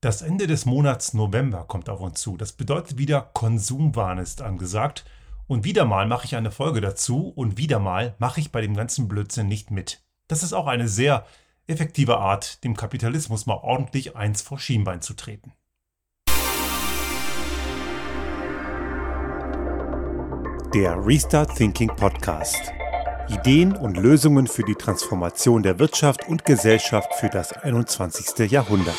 [0.00, 2.36] Das Ende des Monats November kommt auf uns zu.
[2.36, 5.04] Das bedeutet wieder, Konsumwahn ist angesagt.
[5.48, 8.76] Und wieder mal mache ich eine Folge dazu und wieder mal mache ich bei dem
[8.76, 10.04] ganzen Blödsinn nicht mit.
[10.28, 11.26] Das ist auch eine sehr
[11.66, 15.52] effektive Art, dem Kapitalismus mal ordentlich eins vor Schienbein zu treten.
[20.74, 22.72] Der Restart Thinking Podcast.
[23.28, 28.48] Ideen und Lösungen für die Transformation der Wirtschaft und Gesellschaft für das 21.
[28.48, 28.96] Jahrhundert.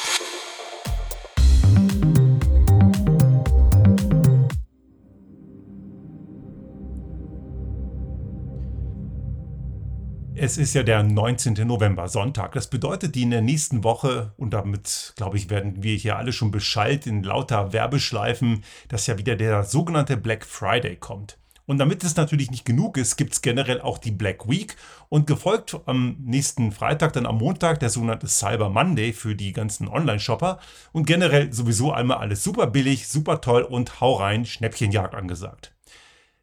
[10.42, 11.68] Es ist ja der 19.
[11.68, 12.54] November, Sonntag.
[12.54, 16.32] Das bedeutet, die in der nächsten Woche, und damit, glaube ich, werden wir hier alle
[16.32, 21.38] schon Bescheid in lauter Werbeschleifen, dass ja wieder der sogenannte Black Friday kommt.
[21.66, 24.78] Und damit es natürlich nicht genug ist, gibt es generell auch die Black Week
[25.10, 29.90] und gefolgt am nächsten Freitag, dann am Montag, der sogenannte Cyber Monday für die ganzen
[29.90, 30.60] Online-Shopper
[30.94, 35.76] und generell sowieso einmal alles super billig, super toll und hau rein, Schnäppchenjagd angesagt.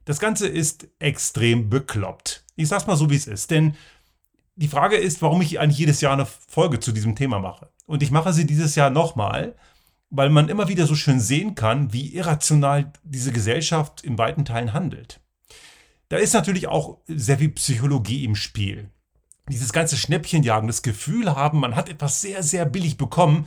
[0.05, 2.46] Das Ganze ist extrem bekloppt.
[2.57, 3.51] Ich sag's mal so, wie es ist.
[3.51, 3.77] Denn
[4.57, 7.71] die Frage ist, warum ich eigentlich jedes Jahr eine Folge zu diesem Thema mache.
[7.85, 9.55] Und ich mache sie dieses Jahr nochmal,
[10.11, 14.73] weil man immer wieder so schön sehen kann, wie irrational diese Gesellschaft in weiten Teilen
[14.73, 15.21] handelt.
[16.09, 18.91] Da ist natürlich auch sehr viel Psychologie im Spiel.
[19.49, 23.47] Dieses ganze Schnäppchenjagen, das Gefühl haben, man hat etwas sehr, sehr billig bekommen,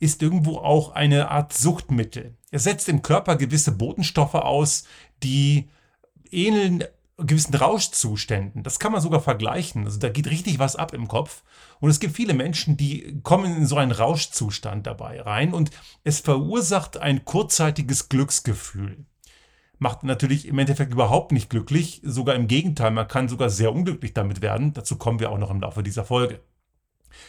[0.00, 2.36] ist irgendwo auch eine Art Suchtmittel.
[2.50, 4.84] Er setzt im Körper gewisse Botenstoffe aus,
[5.22, 5.68] die
[6.30, 6.84] ähneln
[7.26, 8.62] gewissen Rauschzuständen.
[8.62, 9.84] Das kann man sogar vergleichen.
[9.84, 11.42] Also da geht richtig was ab im Kopf.
[11.80, 15.70] Und es gibt viele Menschen, die kommen in so einen Rauschzustand dabei rein und
[16.04, 19.04] es verursacht ein kurzzeitiges Glücksgefühl.
[19.78, 24.12] Macht natürlich im Endeffekt überhaupt nicht glücklich, sogar im Gegenteil, man kann sogar sehr unglücklich
[24.12, 24.74] damit werden.
[24.74, 26.40] Dazu kommen wir auch noch im Laufe dieser Folge.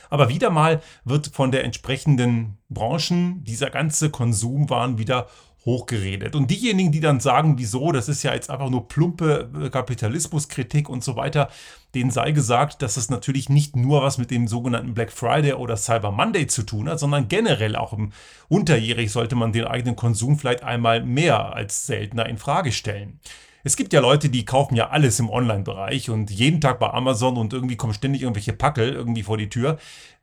[0.09, 5.27] Aber wieder mal wird von der entsprechenden Branchen dieser ganze Konsumwahn wieder
[5.65, 6.35] hochgeredet.
[6.35, 10.89] Und diejenigen, die dann sagen, wieso, das ist ja jetzt einfach nur plumpe äh, Kapitalismuskritik
[10.89, 11.49] und so weiter,
[11.93, 15.77] denen sei gesagt, dass es natürlich nicht nur was mit dem sogenannten Black Friday oder
[15.77, 18.11] Cyber Monday zu tun hat, sondern generell auch im
[18.47, 23.19] Unterjährig sollte man den eigenen Konsum vielleicht einmal mehr als seltener in Frage stellen.
[23.63, 27.37] Es gibt ja Leute, die kaufen ja alles im Online-Bereich und jeden Tag bei Amazon
[27.37, 29.77] und irgendwie kommen ständig irgendwelche Packel irgendwie vor die Tür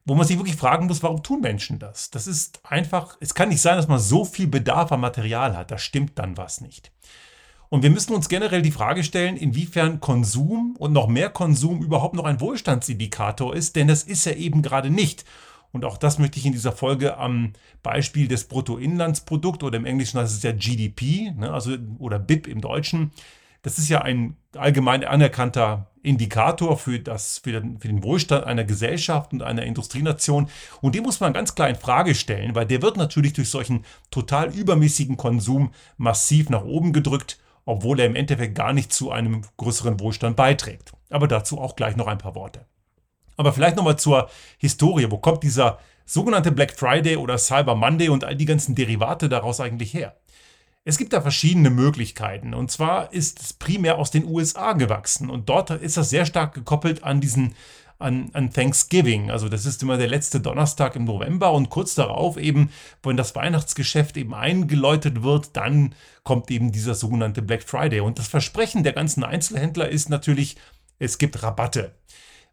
[0.09, 2.11] wo man sich wirklich fragen muss, warum tun Menschen das?
[2.11, 5.71] Das ist einfach, es kann nicht sein, dass man so viel Bedarf an Material hat.
[5.71, 6.91] Da stimmt dann was nicht.
[7.69, 12.15] Und wir müssen uns generell die Frage stellen, inwiefern Konsum und noch mehr Konsum überhaupt
[12.15, 15.27] noch ein Wohlstandsindikator ist, denn das ist er eben gerade nicht.
[15.73, 17.53] Und auch das möchte ich in dieser Folge am
[17.83, 22.63] Beispiel des Bruttoinlandsprodukts oder im Englischen heißt es ja GDP, ne, also oder BIP im
[22.63, 23.13] Deutschen,
[23.63, 28.65] das ist ja ein allgemein anerkannter Indikator für, das, für, den, für den Wohlstand einer
[28.65, 30.49] Gesellschaft und einer Industrienation.
[30.81, 33.85] Und den muss man ganz klar in Frage stellen, weil der wird natürlich durch solchen
[34.11, 39.43] total übermäßigen Konsum massiv nach oben gedrückt, obwohl er im Endeffekt gar nicht zu einem
[39.57, 40.93] größeren Wohlstand beiträgt.
[41.11, 42.65] Aber dazu auch gleich noch ein paar Worte.
[43.37, 45.11] Aber vielleicht nochmal zur Historie.
[45.11, 49.61] Wo kommt dieser sogenannte Black Friday oder Cyber Monday und all die ganzen Derivate daraus
[49.61, 50.17] eigentlich her?
[50.89, 52.55] Es gibt da verschiedene Möglichkeiten.
[52.55, 55.29] Und zwar ist es primär aus den USA gewachsen.
[55.29, 57.55] Und dort ist das sehr stark gekoppelt an diesen
[57.99, 59.31] an, an, Thanksgiving.
[59.31, 62.71] Also das ist immer der letzte Donnerstag im November und kurz darauf eben,
[63.03, 68.01] wenn das Weihnachtsgeschäft eben eingeläutet wird, dann kommt eben dieser sogenannte Black Friday.
[68.01, 70.57] Und das Versprechen der ganzen Einzelhändler ist natürlich,
[70.99, 71.93] es gibt Rabatte.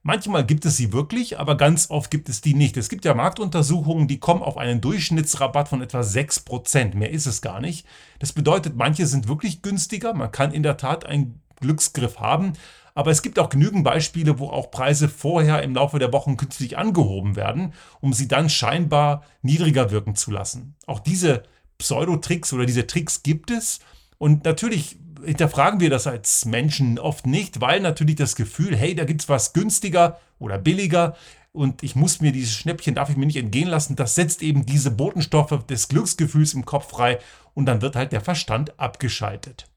[0.08, 2.78] Manchmal gibt es sie wirklich, aber ganz oft gibt es die nicht.
[2.78, 6.96] Es gibt ja Marktuntersuchungen, die kommen auf einen Durchschnittsrabatt von etwa 6%.
[6.96, 7.88] Mehr ist es gar nicht.
[8.20, 10.14] Das bedeutet, manche sind wirklich günstiger.
[10.14, 12.54] Man kann in der Tat einen Glücksgriff haben.
[12.94, 16.78] Aber es gibt auch genügend Beispiele, wo auch Preise vorher im Laufe der Wochen künstlich
[16.78, 20.76] angehoben werden, um sie dann scheinbar niedriger wirken zu lassen.
[20.86, 21.42] Auch diese
[21.80, 23.80] Pseudotricks oder diese Tricks gibt es.
[24.20, 29.06] Und natürlich hinterfragen wir das als Menschen oft nicht, weil natürlich das Gefühl, hey, da
[29.06, 31.16] gibt es was günstiger oder billiger
[31.52, 34.66] und ich muss mir dieses Schnäppchen, darf ich mir nicht entgehen lassen, das setzt eben
[34.66, 37.20] diese Botenstoffe des Glücksgefühls im Kopf frei
[37.54, 39.68] und dann wird halt der Verstand abgeschaltet.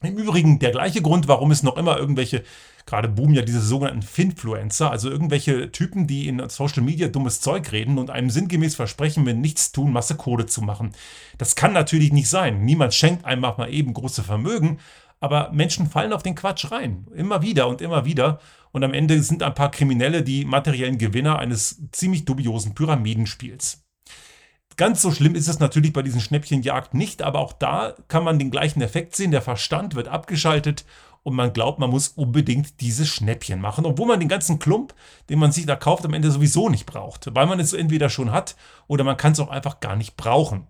[0.00, 2.44] Im Übrigen der gleiche Grund, warum es noch immer irgendwelche,
[2.86, 7.72] gerade boomen ja diese sogenannten Finfluencer, also irgendwelche Typen, die in Social Media dummes Zeug
[7.72, 10.92] reden und einem sinngemäß versprechen, mit nichts tun, Masse Kohle zu machen.
[11.36, 12.64] Das kann natürlich nicht sein.
[12.64, 14.78] Niemand schenkt einem mal eben große Vermögen,
[15.18, 17.08] aber Menschen fallen auf den Quatsch rein.
[17.12, 18.38] Immer wieder und immer wieder.
[18.70, 23.87] Und am Ende sind ein paar Kriminelle die materiellen Gewinner eines ziemlich dubiosen Pyramidenspiels.
[24.78, 28.38] Ganz so schlimm ist es natürlich bei diesen Schnäppchenjagd nicht, aber auch da kann man
[28.38, 29.32] den gleichen Effekt sehen.
[29.32, 30.84] Der Verstand wird abgeschaltet
[31.24, 34.94] und man glaubt, man muss unbedingt dieses Schnäppchen machen, obwohl man den ganzen Klump,
[35.30, 38.30] den man sich da kauft, am Ende sowieso nicht braucht, weil man es entweder schon
[38.30, 38.54] hat
[38.86, 40.68] oder man kann es auch einfach gar nicht brauchen.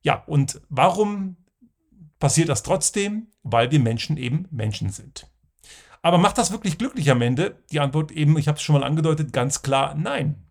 [0.00, 1.36] Ja, und warum
[2.18, 3.26] passiert das trotzdem?
[3.42, 5.26] Weil wir Menschen eben Menschen sind.
[6.00, 7.62] Aber macht das wirklich glücklich am Ende?
[7.70, 10.44] Die Antwort eben, ich habe es schon mal angedeutet, ganz klar nein.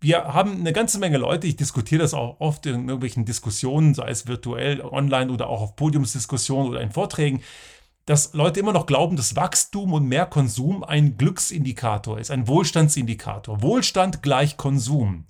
[0.00, 4.08] Wir haben eine ganze Menge Leute, ich diskutiere das auch oft in irgendwelchen Diskussionen, sei
[4.08, 7.42] es virtuell, online oder auch auf Podiumsdiskussionen oder in Vorträgen,
[8.06, 13.60] dass Leute immer noch glauben, dass Wachstum und mehr Konsum ein Glücksindikator ist, ein Wohlstandsindikator.
[13.60, 15.26] Wohlstand gleich Konsum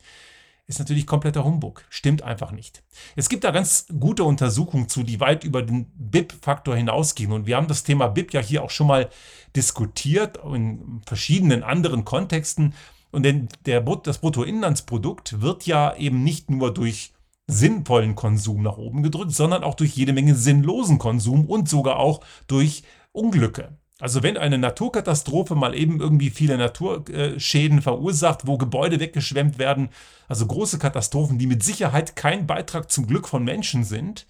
[0.70, 1.84] ist natürlich kompletter Humbug.
[1.90, 2.84] Stimmt einfach nicht.
[3.16, 7.32] Es gibt da ganz gute Untersuchungen zu, die weit über den BIP-Faktor hinausgehen.
[7.32, 9.10] Und wir haben das Thema BIP ja hier auch schon mal
[9.56, 12.74] diskutiert in verschiedenen anderen Kontexten.
[13.10, 17.12] Und denn der, das Bruttoinlandsprodukt wird ja eben nicht nur durch
[17.46, 22.20] sinnvollen Konsum nach oben gedrückt, sondern auch durch jede Menge sinnlosen Konsum und sogar auch
[22.46, 23.76] durch Unglücke.
[23.98, 29.90] Also wenn eine Naturkatastrophe mal eben irgendwie viele Naturschäden verursacht, wo Gebäude weggeschwemmt werden,
[30.26, 34.26] also große Katastrophen, die mit Sicherheit kein Beitrag zum Glück von Menschen sind,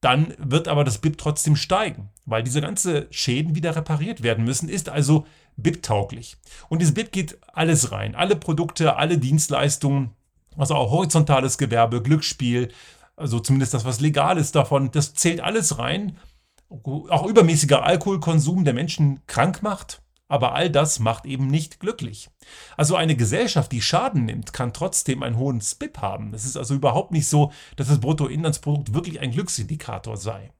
[0.00, 4.68] dann wird aber das BIP trotzdem steigen, weil diese ganzen Schäden wieder repariert werden müssen,
[4.68, 5.26] ist also
[5.56, 6.36] BIP-tauglich.
[6.68, 10.10] Und dieses BIP geht alles rein, alle Produkte, alle Dienstleistungen,
[10.56, 12.68] also auch horizontales Gewerbe, Glücksspiel,
[13.16, 16.18] also zumindest das, was legal ist davon, das zählt alles rein.
[16.68, 22.28] Auch übermäßiger Alkoholkonsum der Menschen krank macht, aber all das macht eben nicht glücklich.
[22.76, 26.34] Also eine Gesellschaft, die Schaden nimmt, kann trotzdem einen hohen SPIP haben.
[26.34, 30.50] Es ist also überhaupt nicht so, dass das Bruttoinlandsprodukt wirklich ein Glücksindikator sei.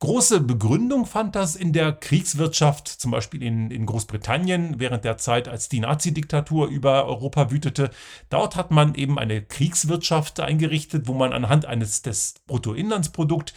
[0.00, 5.48] Große Begründung fand das in der Kriegswirtschaft, zum Beispiel in, in Großbritannien, während der Zeit,
[5.48, 7.90] als die Nazi-Diktatur über Europa wütete.
[8.28, 13.54] Dort hat man eben eine Kriegswirtschaft eingerichtet, wo man anhand eines des Bruttoinlandsprodukts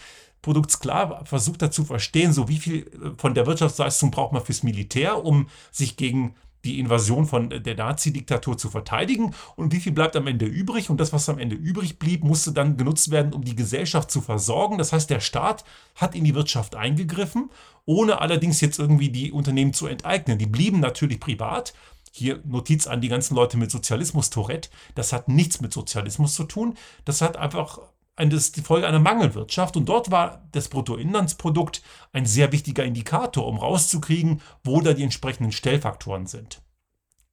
[0.47, 4.45] Produkts klar versucht er zu verstehen, so wie viel äh, von der Wirtschaftsleistung braucht man
[4.45, 9.91] fürs Militär, um sich gegen die Invasion von der Nazi-Diktatur zu verteidigen und wie viel
[9.91, 13.33] bleibt am Ende übrig und das, was am Ende übrig blieb, musste dann genutzt werden,
[13.33, 14.77] um die Gesellschaft zu versorgen.
[14.77, 15.65] Das heißt, der Staat
[15.95, 17.49] hat in die Wirtschaft eingegriffen,
[17.85, 20.39] ohne allerdings jetzt irgendwie die Unternehmen zu enteignen.
[20.39, 21.73] Die blieben natürlich privat.
[22.13, 24.69] Hier Notiz an die ganzen Leute mit Sozialismus Tourette.
[24.95, 26.75] Das hat nichts mit Sozialismus zu tun.
[27.03, 27.79] Das hat einfach
[28.17, 29.77] die Folge einer Mangelwirtschaft.
[29.77, 31.81] Und dort war das Bruttoinlandsprodukt
[32.11, 36.61] ein sehr wichtiger Indikator, um rauszukriegen, wo da die entsprechenden Stellfaktoren sind.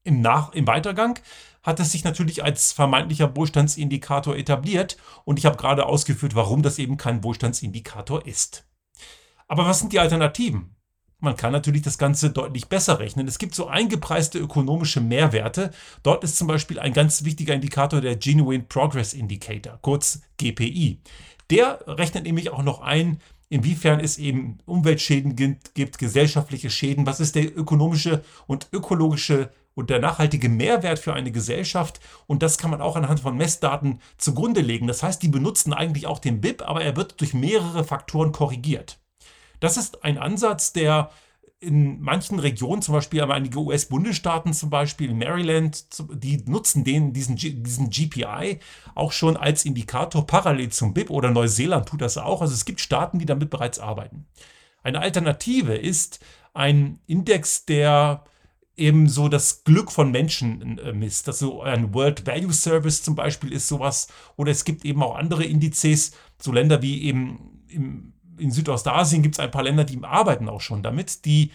[0.04, 1.18] Im, Nach Im Weitergang
[1.62, 6.78] hat es sich natürlich als vermeintlicher Wohlstandsindikator etabliert und ich habe gerade ausgeführt, warum das
[6.78, 8.66] eben kein Wohlstandsindikator ist.
[9.48, 10.76] Aber was sind die Alternativen?
[11.20, 13.26] Man kann natürlich das Ganze deutlich besser rechnen.
[13.26, 15.70] Es gibt so eingepreiste ökonomische Mehrwerte.
[16.02, 21.00] Dort ist zum Beispiel ein ganz wichtiger Indikator der Genuine Progress Indicator, kurz GPI.
[21.50, 27.34] Der rechnet nämlich auch noch ein, inwiefern es eben Umweltschäden gibt, gesellschaftliche Schäden, was ist
[27.34, 32.00] der ökonomische und ökologische und der nachhaltige Mehrwert für eine Gesellschaft.
[32.26, 34.86] Und das kann man auch anhand von Messdaten zugrunde legen.
[34.86, 38.98] Das heißt, die benutzen eigentlich auch den BIP, aber er wird durch mehrere Faktoren korrigiert.
[39.64, 41.10] Das ist ein Ansatz, der
[41.58, 47.88] in manchen Regionen, zum Beispiel einige US-Bundesstaaten, zum Beispiel Maryland, die nutzen den, diesen, diesen
[47.88, 48.60] GPI
[48.94, 52.42] auch schon als Indikator parallel zum BIP oder Neuseeland tut das auch.
[52.42, 54.26] Also es gibt Staaten, die damit bereits arbeiten.
[54.82, 56.20] Eine Alternative ist
[56.52, 58.22] ein Index, der
[58.76, 61.26] eben so das Glück von Menschen äh, misst.
[61.26, 64.08] Also ein World Value Service zum Beispiel ist sowas.
[64.36, 69.36] Oder es gibt eben auch andere Indizes, so Länder wie eben im in Südostasien gibt
[69.36, 71.50] es ein paar Länder, die arbeiten auch schon damit, die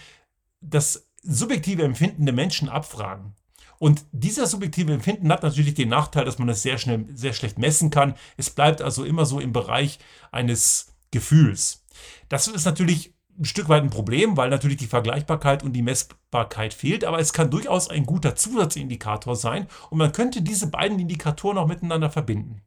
[0.62, 3.36] das subjektive Empfinden der Menschen abfragen.
[3.78, 7.58] Und dieser subjektive Empfinden hat natürlich den Nachteil, dass man es sehr schnell, sehr schlecht
[7.58, 8.16] messen kann.
[8.36, 10.00] Es bleibt also immer so im Bereich
[10.32, 11.86] eines Gefühls.
[12.28, 16.74] Das ist natürlich ein Stück weit ein Problem, weil natürlich die Vergleichbarkeit und die Messbarkeit
[16.74, 21.58] fehlt, aber es kann durchaus ein guter Zusatzindikator sein und man könnte diese beiden Indikatoren
[21.58, 22.62] auch miteinander verbinden.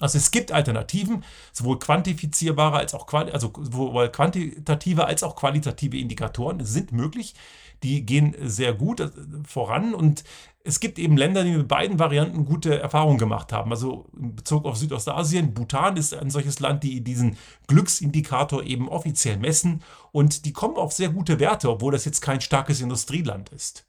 [0.00, 6.64] Also es gibt Alternativen, sowohl quantifizierbare als auch also sowohl quantitative als auch qualitative Indikatoren
[6.64, 7.34] sind möglich.
[7.82, 9.10] Die gehen sehr gut äh,
[9.46, 10.24] voran und
[10.62, 13.70] es gibt eben Länder, die mit beiden Varianten gute Erfahrungen gemacht haben.
[13.70, 19.38] Also in Bezug auf Südostasien, Bhutan ist ein solches Land, die diesen Glücksindikator eben offiziell
[19.38, 23.86] messen und die kommen auf sehr gute Werte, obwohl das jetzt kein starkes Industrieland ist.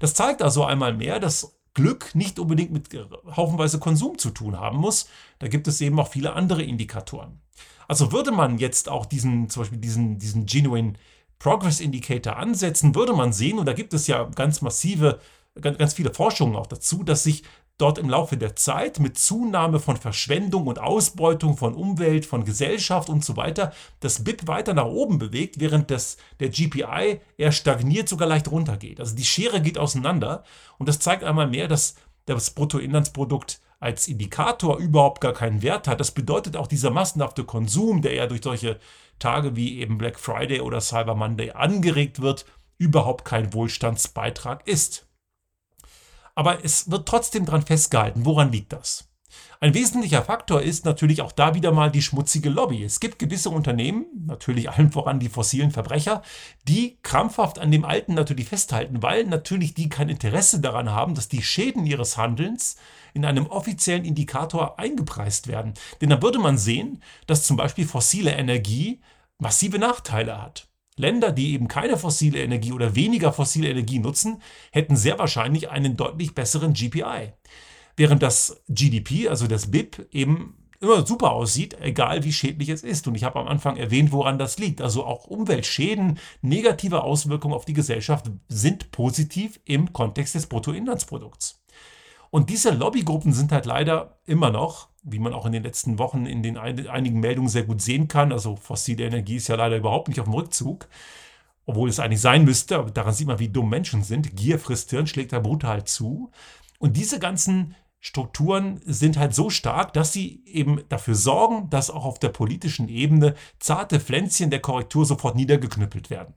[0.00, 2.88] Das zeigt also einmal mehr, dass Glück nicht unbedingt mit
[3.36, 5.08] haufenweise Konsum zu tun haben muss.
[5.38, 7.40] Da gibt es eben auch viele andere Indikatoren.
[7.86, 10.94] Also würde man jetzt auch diesen, zum Beispiel diesen, diesen Genuine
[11.38, 15.20] Progress Indicator ansetzen, würde man sehen, und da gibt es ja ganz massive,
[15.60, 17.42] ganz, ganz viele Forschungen auch dazu, dass sich
[17.80, 23.08] dort im Laufe der Zeit mit Zunahme von Verschwendung und Ausbeutung von Umwelt, von Gesellschaft
[23.08, 28.08] und so weiter das BIP weiter nach oben bewegt, während das, der GPI eher stagniert,
[28.08, 29.00] sogar leicht runtergeht.
[29.00, 30.44] Also die Schere geht auseinander
[30.78, 31.94] und das zeigt einmal mehr, dass
[32.26, 36.00] das Bruttoinlandsprodukt als Indikator überhaupt gar keinen Wert hat.
[36.00, 38.78] Das bedeutet auch dieser massenhafte Konsum, der ja durch solche
[39.18, 42.44] Tage wie eben Black Friday oder Cyber Monday angeregt wird,
[42.78, 45.06] überhaupt kein Wohlstandsbeitrag ist.
[46.40, 48.24] Aber es wird trotzdem daran festgehalten.
[48.24, 49.10] Woran liegt das?
[49.60, 52.82] Ein wesentlicher Faktor ist natürlich auch da wieder mal die schmutzige Lobby.
[52.82, 56.22] Es gibt gewisse Unternehmen, natürlich allen voran die fossilen Verbrecher,
[56.66, 61.28] die krampfhaft an dem Alten natürlich festhalten, weil natürlich die kein Interesse daran haben, dass
[61.28, 62.76] die Schäden ihres Handelns
[63.12, 65.74] in einem offiziellen Indikator eingepreist werden.
[66.00, 69.02] Denn dann würde man sehen, dass zum Beispiel fossile Energie
[69.36, 70.69] massive Nachteile hat.
[71.00, 75.96] Länder, die eben keine fossile Energie oder weniger fossile Energie nutzen, hätten sehr wahrscheinlich einen
[75.96, 77.32] deutlich besseren GPI.
[77.96, 83.06] Während das GDP, also das BIP, eben immer super aussieht, egal wie schädlich es ist.
[83.06, 84.80] Und ich habe am Anfang erwähnt, woran das liegt.
[84.80, 91.62] Also auch Umweltschäden, negative Auswirkungen auf die Gesellschaft sind positiv im Kontext des Bruttoinlandsprodukts.
[92.30, 96.26] Und diese Lobbygruppen sind halt leider immer noch, wie man auch in den letzten Wochen
[96.26, 100.08] in den einigen Meldungen sehr gut sehen kann, also fossile Energie ist ja leider überhaupt
[100.08, 100.88] nicht auf dem Rückzug,
[101.66, 104.36] obwohl es eigentlich sein müsste, aber daran sieht man, wie dumm Menschen sind.
[104.36, 106.30] Gier frisst Hirn, schlägt da brutal zu.
[106.78, 112.06] Und diese ganzen Strukturen sind halt so stark, dass sie eben dafür sorgen, dass auch
[112.06, 116.34] auf der politischen Ebene zarte Pflänzchen der Korrektur sofort niedergeknüppelt werden.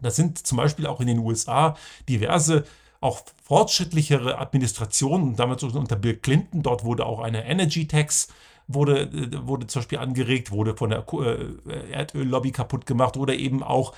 [0.00, 1.76] Das sind zum Beispiel auch in den USA
[2.08, 2.64] diverse
[3.06, 8.28] auch fortschrittlichere Administrationen damals unter Bill Clinton, dort wurde auch eine Energy Tax
[8.68, 13.62] wurde, äh, wurde zum Beispiel angeregt, wurde von der äh, Erdöllobby kaputt gemacht oder eben
[13.62, 13.94] auch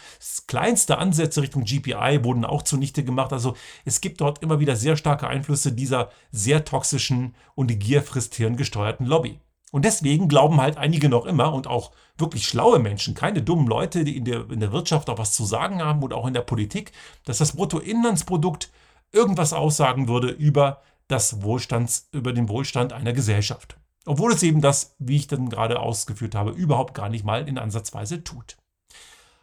[0.47, 3.33] kleinste Ansätze Richtung GPI wurden auch zunichte gemacht.
[3.33, 8.03] Also es gibt dort immer wieder sehr starke Einflüsse dieser sehr toxischen und die Gier
[8.03, 9.41] frisst Hirn gesteuerten Lobby.
[9.71, 14.03] Und deswegen glauben halt einige noch immer und auch wirklich schlaue Menschen, keine dummen Leute,
[14.03, 16.41] die in der, in der Wirtschaft auch was zu sagen haben und auch in der
[16.41, 16.93] Politik,
[17.25, 18.71] dass das Bruttoinlandsprodukt
[19.13, 23.79] irgendwas aussagen würde über das Wohlstands, über den Wohlstand einer Gesellschaft.
[24.05, 27.59] Obwohl es eben das, wie ich dann gerade ausgeführt habe, überhaupt gar nicht mal in
[27.59, 28.57] Ansatzweise tut.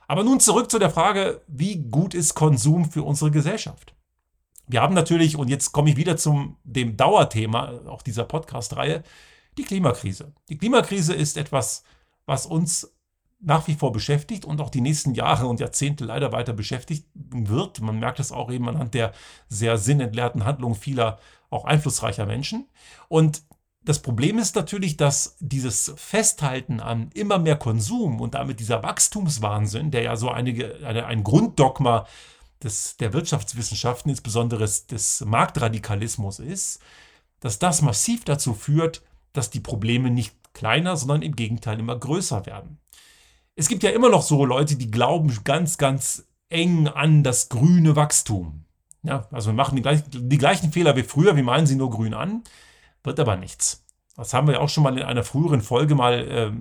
[0.07, 3.93] Aber nun zurück zu der Frage, wie gut ist Konsum für unsere Gesellschaft?
[4.67, 9.03] Wir haben natürlich, und jetzt komme ich wieder zum dem Dauerthema auch dieser Podcast-Reihe,
[9.57, 10.33] die Klimakrise.
[10.49, 11.83] Die Klimakrise ist etwas,
[12.25, 12.94] was uns
[13.39, 17.81] nach wie vor beschäftigt und auch die nächsten Jahre und Jahrzehnte leider weiter beschäftigen wird.
[17.81, 19.13] Man merkt es auch eben anhand der
[19.49, 22.67] sehr sinnentleerten Handlungen vieler auch einflussreicher Menschen.
[23.07, 23.43] Und
[23.83, 29.91] das Problem ist natürlich, dass dieses Festhalten an immer mehr Konsum und damit dieser Wachstumswahnsinn,
[29.91, 32.07] der ja so einige, eine, ein Grunddogma
[32.63, 36.81] des, der Wirtschaftswissenschaften, insbesondere des Marktradikalismus ist,
[37.41, 42.47] dass das massiv dazu führt, dass die Probleme nicht kleiner, sondern im Gegenteil immer größer
[42.47, 42.79] werden
[43.55, 47.95] es gibt ja immer noch so Leute, die glauben ganz, ganz eng an das grüne
[47.95, 48.65] Wachstum.
[49.03, 51.89] Ja, also wir machen die gleichen, die gleichen Fehler wie früher, wir malen sie nur
[51.89, 52.43] grün an,
[53.03, 53.83] wird aber nichts.
[54.15, 56.51] Das haben wir auch schon mal in einer früheren Folge mal, äh,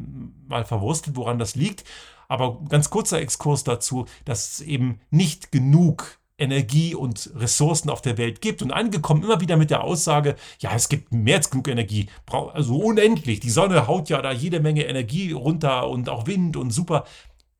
[0.48, 1.84] mal verwurstelt, woran das liegt.
[2.28, 8.18] Aber ganz kurzer Exkurs dazu, dass es eben nicht genug Energie und Ressourcen auf der
[8.18, 8.62] Welt gibt.
[8.62, 12.76] Und angekommen immer wieder mit der Aussage, ja, es gibt mehr als genug Energie, also
[12.76, 13.40] unendlich.
[13.40, 17.04] Die Sonne haut ja da jede Menge Energie runter und auch Wind und super.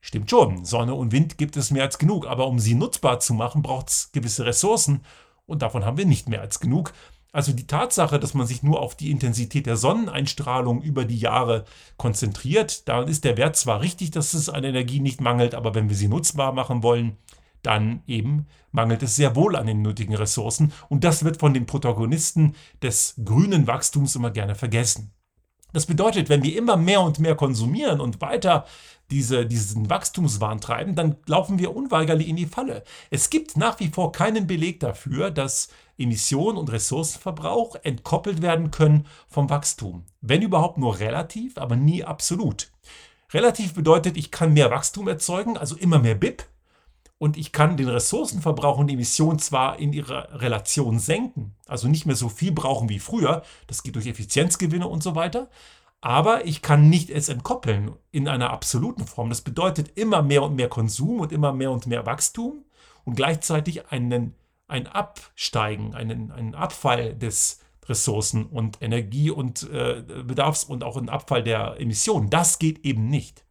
[0.01, 3.33] Stimmt schon, Sonne und Wind gibt es mehr als genug, aber um sie nutzbar zu
[3.33, 5.01] machen, braucht es gewisse Ressourcen
[5.47, 6.93] und davon haben wir nicht mehr als genug.
[7.31, 11.65] Also die Tatsache, dass man sich nur auf die Intensität der Sonneneinstrahlung über die Jahre
[11.97, 15.89] konzentriert, da ist der Wert zwar richtig, dass es an Energie nicht mangelt, aber wenn
[15.89, 17.17] wir sie nutzbar machen wollen,
[17.65, 21.65] dann eben mangelt es sehr wohl an den nötigen Ressourcen und das wird von den
[21.65, 25.11] Protagonisten des grünen Wachstums immer gerne vergessen.
[25.75, 28.65] Das bedeutet, wenn wir immer mehr und mehr konsumieren und weiter
[29.11, 32.83] diese, diesen Wachstumswahn treiben, dann laufen wir unweigerlich in die Falle.
[33.11, 35.67] Es gibt nach wie vor keinen Beleg dafür, dass
[35.97, 40.05] Emission und Ressourcenverbrauch entkoppelt werden können vom Wachstum.
[40.21, 42.71] Wenn überhaupt nur relativ, aber nie absolut.
[43.33, 46.45] Relativ bedeutet, ich kann mehr Wachstum erzeugen, also immer mehr BIP,
[47.17, 52.05] und ich kann den Ressourcenverbrauch und die Emissionen zwar in ihrer Relation senken, also nicht
[52.05, 55.49] mehr so viel brauchen wie früher, das geht durch Effizienzgewinne und so weiter,
[56.01, 59.29] aber ich kann nicht es entkoppeln in einer absoluten Form.
[59.29, 62.63] Das bedeutet immer mehr und mehr Konsum und immer mehr und mehr Wachstum
[63.05, 64.35] und gleichzeitig einen,
[64.67, 71.09] ein Absteigen, einen, einen Abfall des Ressourcen- und Energie- und äh, Bedarfs- und auch einen
[71.09, 72.29] Abfall der Emissionen.
[72.29, 73.45] Das geht eben nicht.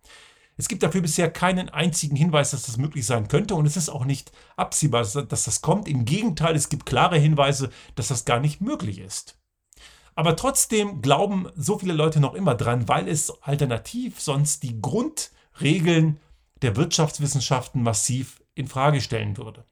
[0.56, 3.88] Es gibt dafür bisher keinen einzigen Hinweis, dass das möglich sein könnte und es ist
[3.88, 5.88] auch nicht absehbar, dass das kommt.
[5.88, 9.38] Im Gegenteil, es gibt klare Hinweise, dass das gar nicht möglich ist.
[10.14, 16.20] Aber trotzdem glauben so viele Leute noch immer dran, weil es alternativ sonst die Grundregeln
[16.62, 19.64] der Wirtschaftswissenschaften massiv in Frage stellen würde.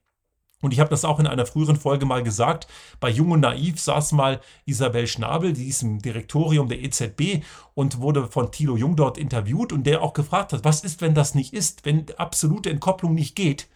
[0.62, 2.66] Und ich habe das auch in einer früheren Folge mal gesagt.
[3.00, 8.00] Bei Jung und Naiv saß mal Isabel Schnabel, die ist im Direktorium der EZB und
[8.00, 11.34] wurde von Thilo Jung dort interviewt und der auch gefragt hat, was ist, wenn das
[11.34, 13.68] nicht ist, wenn absolute Entkopplung nicht geht?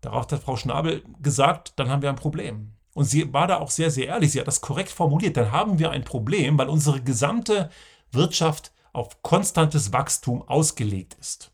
[0.00, 2.72] Darauf hat Frau Schnabel gesagt, dann haben wir ein Problem.
[2.94, 4.32] Und sie war da auch sehr, sehr ehrlich.
[4.32, 5.36] Sie hat das korrekt formuliert.
[5.36, 7.70] Dann haben wir ein Problem, weil unsere gesamte
[8.10, 11.52] Wirtschaft auf konstantes Wachstum ausgelegt ist.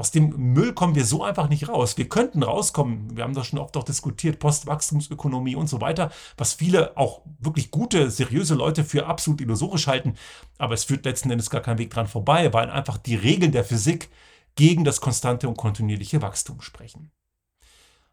[0.00, 1.98] Aus dem Müll kommen wir so einfach nicht raus.
[1.98, 6.54] Wir könnten rauskommen, wir haben das schon oft auch diskutiert, Postwachstumsökonomie und so weiter, was
[6.54, 10.14] viele auch wirklich gute, seriöse Leute für absolut illusorisch halten.
[10.56, 13.64] Aber es führt letzten Endes gar kein Weg dran vorbei, weil einfach die Regeln der
[13.64, 14.08] Physik
[14.54, 17.10] gegen das konstante und kontinuierliche Wachstum sprechen.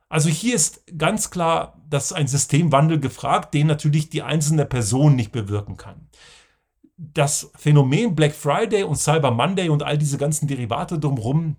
[0.10, 5.32] Also hier ist ganz klar, dass ein Systemwandel gefragt, den natürlich die einzelne Person nicht
[5.32, 6.10] bewirken kann.
[6.98, 11.58] Das Phänomen Black Friday und Cyber Monday und all diese ganzen Derivate drumherum,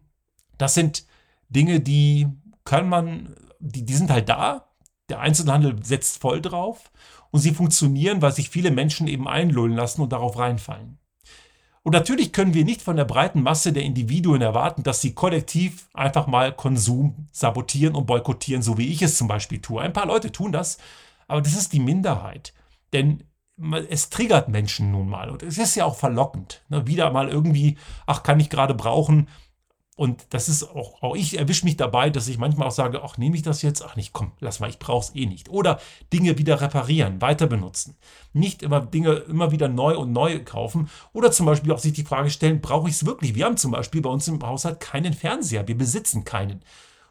[0.59, 1.07] das sind
[1.49, 2.29] Dinge, die
[2.65, 4.69] kann man, die, die sind halt da.
[5.09, 6.91] Der Einzelhandel setzt voll drauf
[7.31, 10.99] und sie funktionieren, weil sich viele Menschen eben einlullen lassen und darauf reinfallen.
[11.87, 15.89] Und natürlich können wir nicht von der breiten Masse der Individuen erwarten, dass sie kollektiv
[15.95, 19.81] einfach mal Konsum sabotieren und boykottieren, so wie ich es zum Beispiel tue.
[19.81, 20.79] Ein paar Leute tun das,
[21.29, 22.55] aber das ist die Minderheit.
[22.93, 23.23] Denn
[23.89, 26.65] es triggert Menschen nun mal und es ist ja auch verlockend.
[26.69, 26.89] Ne?
[26.89, 29.29] Wieder mal irgendwie, ach, kann ich gerade brauchen,
[29.97, 33.17] und das ist auch, auch ich erwische mich dabei, dass ich manchmal auch sage, ach,
[33.17, 33.83] nehme ich das jetzt?
[33.83, 35.49] Ach nicht, komm, lass mal, ich brauche es eh nicht.
[35.49, 35.81] Oder
[36.13, 37.97] Dinge wieder reparieren, weiter benutzen.
[38.35, 40.91] Nicht immer Dinge immer wieder neu und neu kaufen.
[41.15, 43.35] Oder zum Beispiel auch sich die Frage stellen, brauche ich es wirklich?
[43.35, 45.67] Wir haben zum Beispiel bei uns im Haushalt keinen Fernseher.
[45.67, 46.63] Wir besitzen keinen.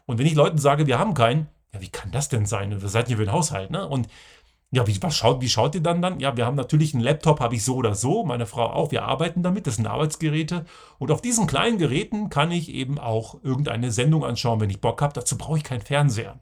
[0.06, 2.80] Und wenn ich Leuten sage, wir haben keinen, ja, wie kann das denn sein?
[2.80, 3.88] Wir seid ihr für ein Haushalt, ne?
[3.88, 4.06] Und
[4.72, 6.18] ja, wie, was schaut, wie schaut ihr dann dann?
[6.18, 8.90] Ja, wir haben natürlich einen Laptop, habe ich so oder so, meine Frau auch.
[8.90, 10.64] Wir arbeiten damit, das sind Arbeitsgeräte.
[10.98, 15.00] Und auf diesen kleinen Geräten kann ich eben auch irgendeine Sendung anschauen, wenn ich Bock
[15.02, 15.12] habe.
[15.12, 16.40] Dazu brauche ich keinen Fernseher.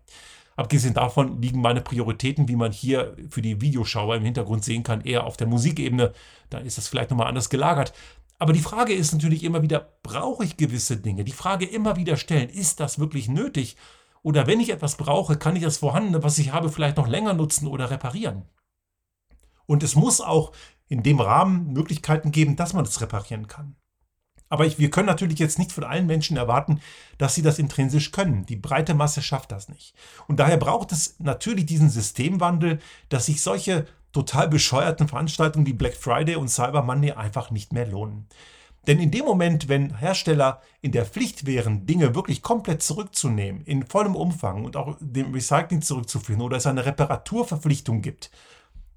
[0.56, 5.02] Abgesehen davon liegen meine Prioritäten, wie man hier für die Videoschauer im Hintergrund sehen kann,
[5.02, 6.12] eher auf der Musikebene.
[6.48, 7.92] Da ist das vielleicht nochmal anders gelagert.
[8.38, 11.24] Aber die Frage ist natürlich immer wieder, brauche ich gewisse Dinge?
[11.24, 13.76] Die Frage immer wieder stellen, ist das wirklich nötig?
[14.24, 17.34] Oder wenn ich etwas brauche, kann ich das Vorhandene, was ich habe, vielleicht noch länger
[17.34, 18.48] nutzen oder reparieren.
[19.66, 20.52] Und es muss auch
[20.88, 23.76] in dem Rahmen Möglichkeiten geben, dass man es reparieren kann.
[24.48, 26.80] Aber ich, wir können natürlich jetzt nicht von allen Menschen erwarten,
[27.18, 28.46] dass sie das intrinsisch können.
[28.46, 29.94] Die breite Masse schafft das nicht.
[30.26, 32.78] Und daher braucht es natürlich diesen Systemwandel,
[33.10, 37.86] dass sich solche total bescheuerten Veranstaltungen wie Black Friday und Cyber Monday einfach nicht mehr
[37.86, 38.26] lohnen.
[38.86, 43.86] Denn in dem Moment, wenn Hersteller in der Pflicht wären, Dinge wirklich komplett zurückzunehmen, in
[43.86, 48.30] vollem Umfang und auch dem Recycling zurückzuführen oder es eine Reparaturverpflichtung gibt,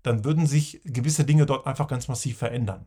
[0.04, 2.86] dann würden sich gewisse Dinge dort einfach ganz massiv verändern.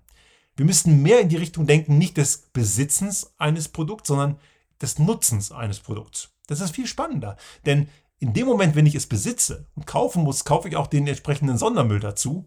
[0.56, 4.38] Wir müssten mehr in die Richtung denken, nicht des Besitzens eines Produkts, sondern
[4.82, 6.30] des Nutzens eines Produkts.
[6.46, 7.36] Das ist viel spannender.
[7.64, 11.06] Denn in dem Moment, wenn ich es besitze und kaufen muss, kaufe ich auch den
[11.06, 12.46] entsprechenden Sondermüll dazu.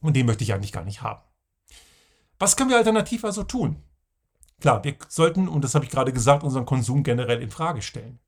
[0.00, 1.22] Und den möchte ich eigentlich gar nicht haben.
[2.38, 3.76] Was können wir alternativ also tun?
[4.62, 8.20] Klar, wir sollten, und das habe ich gerade gesagt, unseren Konsum generell in Frage stellen.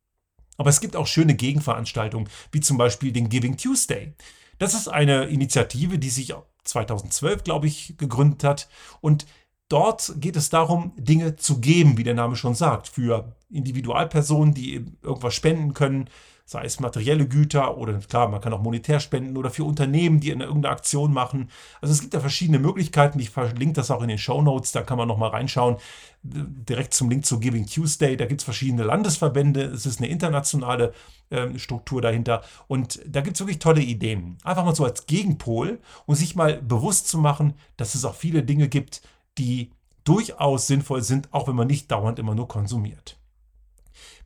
[0.56, 4.14] Aber es gibt auch schöne Gegenveranstaltungen, wie zum Beispiel den Giving Tuesday.
[4.58, 8.68] Das ist eine Initiative, die sich 2012, glaube ich, gegründet hat.
[9.00, 9.26] Und
[9.68, 14.84] dort geht es darum, Dinge zu geben, wie der Name schon sagt, für Individualpersonen, die
[15.02, 16.10] irgendwas spenden können,
[16.46, 20.30] sei es materielle Güter oder klar, man kann auch monetär spenden oder für Unternehmen, die
[20.30, 21.48] eine, irgendeine Aktion machen.
[21.80, 23.18] Also es gibt da verschiedene Möglichkeiten.
[23.18, 25.76] Ich verlinke das auch in den Show Notes, da kann man nochmal reinschauen.
[26.22, 30.92] Direkt zum Link zu Giving Tuesday, da gibt es verschiedene Landesverbände, es ist eine internationale
[31.30, 34.38] äh, Struktur dahinter und da gibt es wirklich tolle Ideen.
[34.44, 38.42] Einfach mal so als Gegenpol und sich mal bewusst zu machen, dass es auch viele
[38.42, 39.02] Dinge gibt,
[39.38, 39.70] die
[40.04, 43.18] durchaus sinnvoll sind, auch wenn man nicht dauernd immer nur konsumiert.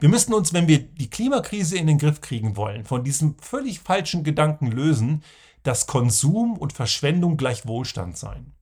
[0.01, 3.81] Wir müssen uns, wenn wir die Klimakrise in den Griff kriegen wollen, von diesem völlig
[3.81, 5.25] falschen Gedanken lösen,
[5.65, 8.53] dass Konsum und Verschwendung gleich Wohlstand sein.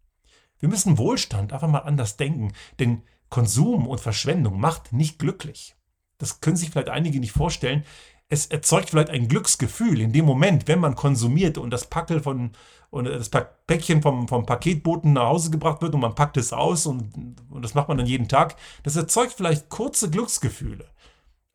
[0.58, 5.76] Wir müssen Wohlstand einfach mal anders denken, denn Konsum und Verschwendung macht nicht glücklich.
[6.16, 7.84] Das können sich vielleicht einige nicht vorstellen.
[8.30, 12.52] Es erzeugt vielleicht ein Glücksgefühl in dem Moment, wenn man konsumiert und das Packel von
[12.88, 16.86] und das Päckchen vom, vom Paketboten nach Hause gebracht wird und man packt es aus
[16.86, 17.12] und,
[17.50, 18.56] und das macht man dann jeden Tag.
[18.84, 20.86] Das erzeugt vielleicht kurze Glücksgefühle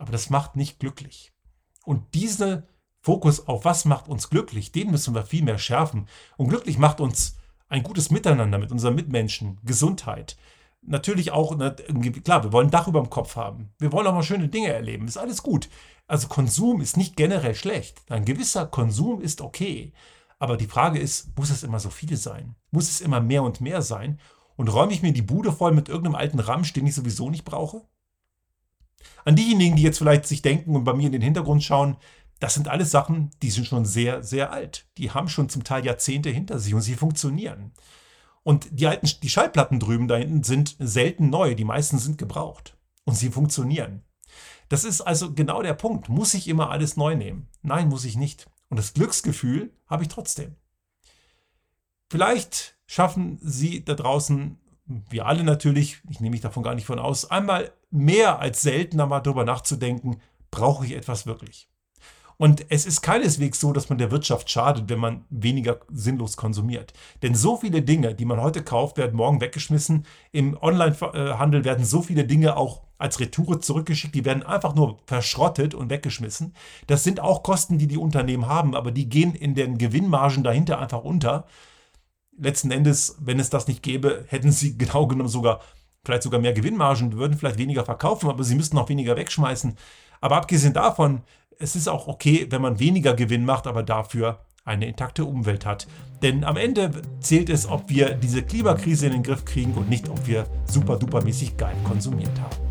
[0.02, 1.32] aber das macht nicht glücklich.
[1.86, 2.64] Und dieser
[3.02, 6.08] Fokus auf was macht uns glücklich, den müssen wir viel mehr schärfen.
[6.38, 7.38] Und glücklich macht uns
[7.70, 10.38] ein gutes Miteinander mit unseren Mitmenschen, Gesundheit.
[10.82, 11.56] Natürlich auch,
[12.24, 13.70] klar, wir wollen ein Dach über dem Kopf haben.
[13.78, 15.08] Wir wollen auch mal schöne Dinge erleben.
[15.08, 15.70] Ist alles gut.
[16.08, 18.02] Also Konsum ist nicht generell schlecht.
[18.10, 19.94] Ein gewisser Konsum ist okay.
[20.40, 22.56] Aber die Frage ist, muss es immer so viel sein?
[22.72, 24.20] Muss es immer mehr und mehr sein?
[24.56, 27.46] Und räume ich mir die Bude voll mit irgendeinem alten Ramsch, den ich sowieso nicht
[27.46, 27.84] brauche?
[29.26, 31.98] An diejenigen, die jetzt vielleicht sich denken und bei mir in den Hintergrund schauen,
[32.40, 34.88] das sind alles Sachen, die sind schon sehr, sehr alt.
[34.98, 37.72] Die haben schon zum Teil Jahrzehnte hinter sich und sie funktionieren.
[38.44, 42.76] Und die alten, die Schallplatten drüben da hinten sind selten neu, die meisten sind gebraucht.
[43.04, 44.04] Und sie funktionieren.
[44.70, 46.10] Das ist also genau der Punkt.
[46.10, 47.48] Muss ich immer alles neu nehmen?
[47.62, 48.48] Nein, muss ich nicht.
[48.70, 50.56] Und das Glücksgefühl habe ich trotzdem.
[52.10, 54.58] Vielleicht schaffen Sie da draußen,
[55.10, 59.06] wir alle natürlich, ich nehme mich davon gar nicht von aus, einmal mehr als seltener
[59.06, 60.18] mal darüber nachzudenken,
[60.50, 61.68] brauche ich etwas wirklich?
[62.42, 66.92] Und es ist keineswegs so, dass man der Wirtschaft schadet, wenn man weniger sinnlos konsumiert.
[67.22, 70.08] Denn so viele Dinge, die man heute kauft, werden morgen weggeschmissen.
[70.32, 75.76] Im Onlinehandel werden so viele Dinge auch als Retoure zurückgeschickt, die werden einfach nur verschrottet
[75.76, 76.56] und weggeschmissen.
[76.88, 80.80] Das sind auch Kosten, die die Unternehmen haben, aber die gehen in den Gewinnmargen dahinter
[80.80, 81.46] einfach unter.
[82.42, 85.62] Letzten Endes, wenn es das nicht gäbe, hätten sie genau genommen sogar
[86.04, 89.78] vielleicht sogar mehr Gewinnmargen, würden vielleicht weniger verkaufen, aber sie müssten auch weniger wegschmeißen.
[90.20, 91.22] Aber abgesehen davon,
[91.60, 95.88] es ist auch okay, wenn man weniger Gewinn macht, aber dafür eine intakte Umwelt hat.
[96.24, 100.10] Denn am Ende zählt es, ob wir diese Klimakrise in den Griff kriegen und nicht,
[100.10, 102.71] ob wir super duper mäßig geil konsumiert haben.